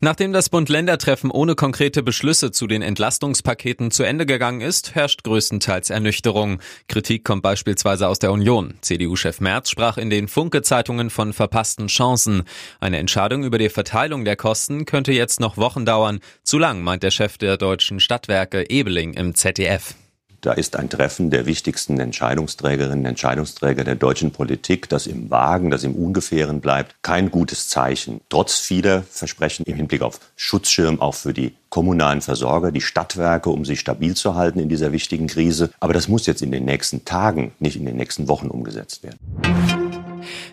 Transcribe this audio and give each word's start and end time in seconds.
Nachdem 0.00 0.32
das 0.32 0.48
Bund-Länder-Treffen 0.48 1.30
ohne 1.30 1.54
konkrete 1.54 2.02
Beschlüsse 2.02 2.50
zu 2.50 2.66
den 2.66 2.82
Entlastungspaketen 2.82 3.90
zu 3.90 4.02
Ende 4.02 4.26
gegangen 4.26 4.60
ist, 4.60 4.94
herrscht 4.94 5.22
größtenteils 5.24 5.90
Ernüchterung. 5.90 6.60
Kritik 6.88 7.24
kommt 7.24 7.42
beispielsweise 7.42 8.08
aus 8.08 8.18
der 8.18 8.32
Union. 8.32 8.74
CDU-Chef 8.80 9.40
Merz 9.40 9.70
sprach 9.70 9.98
in 9.98 10.10
den 10.10 10.28
Funke-Zeitungen 10.28 11.10
von 11.10 11.32
verpassten 11.32 11.86
Chancen. 11.86 12.42
Eine 12.80 12.98
Entscheidung 12.98 13.44
über 13.44 13.58
die 13.58 13.68
Verteilung 13.68 14.24
der 14.24 14.36
Kosten 14.36 14.86
könnte 14.86 15.12
jetzt 15.12 15.40
noch 15.40 15.56
Wochen 15.56 15.84
dauern. 15.84 16.20
Zu 16.42 16.58
lang, 16.58 16.82
meint 16.82 17.02
der 17.02 17.10
Chef 17.10 17.38
der 17.38 17.56
deutschen 17.56 18.00
Stadtwerke 18.00 18.68
Ebeling 18.68 19.14
im 19.14 19.34
ZDF. 19.34 19.94
Da 20.42 20.50
ist 20.54 20.74
ein 20.74 20.88
Treffen 20.88 21.30
der 21.30 21.46
wichtigsten 21.46 22.00
Entscheidungsträgerinnen 22.00 22.98
und 22.98 23.06
Entscheidungsträger 23.06 23.84
der 23.84 23.94
deutschen 23.94 24.32
Politik, 24.32 24.88
das 24.88 25.06
im 25.06 25.30
Wagen, 25.30 25.70
das 25.70 25.84
im 25.84 25.94
Ungefähren 25.94 26.60
bleibt, 26.60 26.96
kein 27.02 27.30
gutes 27.30 27.68
Zeichen. 27.68 28.20
Trotz 28.28 28.58
vieler 28.58 29.04
Versprechen 29.08 29.64
im 29.66 29.76
Hinblick 29.76 30.02
auf 30.02 30.18
Schutzschirm 30.34 31.00
auch 31.00 31.14
für 31.14 31.32
die 31.32 31.54
kommunalen 31.68 32.22
Versorger, 32.22 32.72
die 32.72 32.80
Stadtwerke, 32.80 33.50
um 33.50 33.64
sie 33.64 33.76
stabil 33.76 34.16
zu 34.16 34.34
halten 34.34 34.58
in 34.58 34.68
dieser 34.68 34.90
wichtigen 34.90 35.28
Krise. 35.28 35.70
Aber 35.78 35.92
das 35.92 36.08
muss 36.08 36.26
jetzt 36.26 36.42
in 36.42 36.50
den 36.50 36.64
nächsten 36.64 37.04
Tagen, 37.04 37.52
nicht 37.60 37.76
in 37.76 37.86
den 37.86 37.94
nächsten 37.94 38.26
Wochen 38.26 38.48
umgesetzt 38.48 39.04
werden. 39.04 39.81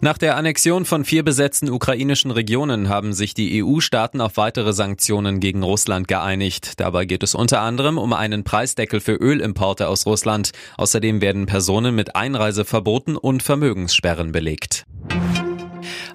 Nach 0.00 0.18
der 0.18 0.36
Annexion 0.36 0.84
von 0.84 1.04
vier 1.04 1.22
besetzten 1.24 1.70
ukrainischen 1.70 2.30
Regionen 2.30 2.88
haben 2.88 3.12
sich 3.12 3.34
die 3.34 3.62
EU-Staaten 3.62 4.20
auf 4.20 4.36
weitere 4.36 4.72
Sanktionen 4.72 5.40
gegen 5.40 5.62
Russland 5.62 6.08
geeinigt. 6.08 6.80
Dabei 6.80 7.04
geht 7.04 7.22
es 7.22 7.34
unter 7.34 7.60
anderem 7.60 7.98
um 7.98 8.12
einen 8.12 8.44
Preisdeckel 8.44 9.00
für 9.00 9.14
Ölimporte 9.14 9.88
aus 9.88 10.06
Russland. 10.06 10.52
Außerdem 10.76 11.20
werden 11.20 11.46
Personen 11.46 11.94
mit 11.94 12.16
Einreise 12.16 12.64
verboten 12.64 13.16
und 13.16 13.42
Vermögenssperren 13.42 14.32
belegt. 14.32 14.85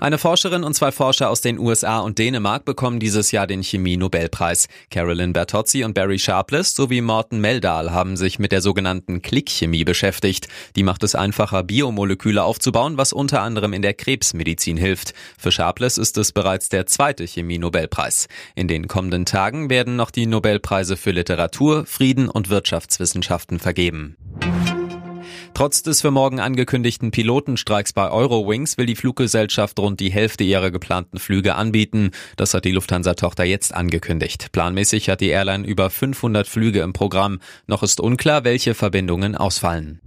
Eine 0.02 0.18
Forscherin 0.18 0.64
und 0.64 0.74
zwei 0.74 0.92
Forscher 0.92 1.30
aus 1.30 1.42
den 1.42 1.60
USA 1.60 2.00
und 2.00 2.18
Dänemark 2.18 2.66
bekommen 2.66 3.00
dieses 3.00 3.32
Jahr 3.32 3.46
den 3.46 3.62
Chemie-Nobelpreis. 3.62 4.68
Carolyn 4.90 5.32
Bertozzi 5.32 5.84
und 5.84 5.94
Barry 5.94 6.18
Sharpless 6.18 6.74
sowie 6.74 7.02
Morten 7.02 7.40
Meldal 7.40 7.92
haben 7.92 8.18
sich 8.18 8.40
mit 8.40 8.52
der 8.52 8.64
sogenannten 8.64 9.22
Klickchemie 9.22 9.84
beschäftigt. 9.84 10.48
Die 10.76 10.82
macht 10.82 11.04
es 11.04 11.14
einfacher, 11.14 11.62
Biomoleküle 11.62 12.42
aufzubauen, 12.42 12.98
was 12.98 13.14
unter 13.14 13.44
anderem 13.44 13.74
in 13.74 13.84
der 13.84 13.94
Krebsmedizin 13.94 14.76
hilft. 14.76 15.14
Für 15.38 15.52
Sharpless 15.52 16.00
ist 16.00 16.18
es 16.18 16.32
bereits 16.32 16.70
der 16.70 16.88
zweite 16.88 17.28
Chemie-Nobelpreis. 17.28 18.28
In 18.56 18.68
den 18.68 18.88
kommenden 18.88 19.28
Tagen 19.28 19.70
werden 19.70 19.98
noch 19.98 20.10
die 20.10 20.26
Nobelpreise 20.26 20.98
für 20.98 21.12
Literatur, 21.12 21.86
Frieden 21.86 22.28
und 22.28 22.50
Wirtschaftswissenschaften 22.50 23.60
vergeben. 23.60 24.18
Trotz 25.54 25.84
des 25.84 26.02
für 26.02 26.12
morgen 26.12 26.40
angekündigten 26.40 27.12
Pilotenstreiks 27.12 27.94
bei 27.94 28.10
Eurowings 28.10 28.78
will 28.78 28.86
die 28.86 28.96
Fluggesellschaft 28.96 29.78
rund 29.80 30.00
die 30.00 30.12
Hälfte 30.12 30.44
ihrer 30.44 30.72
geplanten 30.72 31.20
Flüge 31.20 31.56
anbieten. 31.56 32.12
Das 32.36 32.54
hat 32.54 32.66
die 32.66 32.72
Lufthansa-Tochter 32.72 33.44
jetzt 33.44 33.74
angekündigt. 33.74 34.52
Planmäßig 34.52 35.10
hat 35.10 35.22
die 35.22 35.30
Airline 35.30 35.68
über 35.68 35.90
500 35.90 36.48
Flüge 36.48 36.82
im 36.82 36.94
Programm. 36.94 37.40
Noch 37.68 37.84
ist 37.84 38.00
unklar, 38.00 38.44
welche 38.44 38.74
Verbindungen 38.74 39.36
ausfallen. 39.36 40.00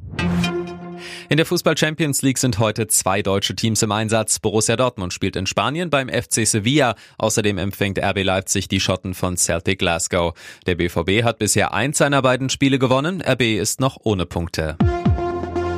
In 1.29 1.37
der 1.37 1.47
Fußball 1.47 1.77
Champions 1.77 2.23
League 2.23 2.39
sind 2.39 2.59
heute 2.59 2.87
zwei 2.87 3.23
deutsche 3.23 3.55
Teams 3.55 3.83
im 3.83 3.93
Einsatz. 3.93 4.39
Borussia 4.39 4.77
Dortmund 4.77 5.13
spielt 5.13 5.37
in 5.37 5.47
Spanien 5.47 5.91
beim 5.91 6.09
FC 6.09 6.47
Sevilla. 6.47 6.97
Außerdem 7.19 7.59
empfängt 7.59 7.99
RB 7.99 8.23
Leipzig 8.23 8.69
die 8.69 8.81
Schotten 8.81 9.15
von 9.15 9.37
Celtic 9.37 9.79
Glasgow. 9.79 10.35
Der 10.67 10.75
BVB 10.75 11.23
hat 11.23 11.39
bisher 11.39 11.73
eins 11.73 11.99
seiner 11.99 12.23
beiden 12.23 12.51
Spiele 12.51 12.79
gewonnen. 12.79 13.23
RB 13.23 13.43
ist 13.59 13.81
noch 13.81 13.99
ohne 14.03 14.27
Punkte. 14.27 14.77